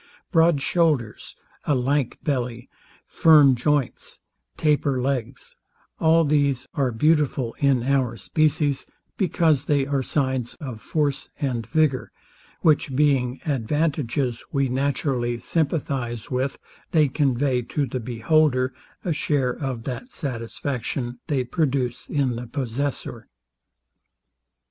Broad 0.31 0.61
shoulders, 0.61 1.35
a 1.65 1.75
lank 1.75 2.17
belly, 2.23 2.71
firm 3.05 3.53
joints, 3.53 4.19
taper 4.57 4.99
legs; 4.99 5.57
all 5.99 6.23
these 6.25 6.65
are 6.73 6.91
beautiful 6.91 7.55
in 7.59 7.83
our 7.83 8.17
species 8.17 8.87
because 9.15 9.65
they 9.65 9.85
are 9.85 10.01
signs 10.01 10.55
of 10.55 10.81
force 10.81 11.29
and 11.39 11.67
vigour, 11.67 12.11
which 12.61 12.95
being 12.95 13.41
advantages 13.45 14.43
we 14.51 14.69
naturally 14.69 15.37
sympathize 15.37 16.31
with, 16.31 16.57
they 16.89 17.07
convey 17.07 17.61
to 17.61 17.85
the 17.85 17.99
beholder 17.99 18.73
a 19.05 19.13
share 19.13 19.53
of 19.55 19.83
that 19.83 20.11
satisfaction 20.11 21.19
they 21.27 21.43
produce 21.43 22.09
in 22.09 22.35
the 22.37 22.47
possessor. 22.47 23.27